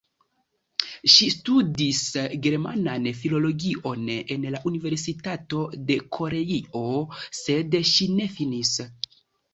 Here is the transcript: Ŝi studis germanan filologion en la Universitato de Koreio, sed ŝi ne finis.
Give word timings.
Ŝi 1.15 1.27
studis 1.33 1.99
germanan 2.45 3.05
filologion 3.19 4.09
en 4.15 4.49
la 4.55 4.63
Universitato 4.71 5.61
de 5.91 5.99
Koreio, 6.19 6.83
sed 7.45 7.77
ŝi 7.93 8.09
ne 8.17 8.31
finis. 8.41 8.73